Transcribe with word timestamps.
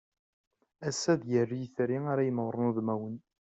Assa 0.87 1.09
ad 1.13 1.19
d-yali 1.21 1.57
yetri 1.61 1.97
ara 2.11 2.23
inewwṛen 2.29 2.67
udmawen. 2.69 3.15